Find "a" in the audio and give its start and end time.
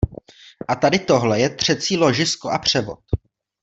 0.67-0.75, 2.49-2.57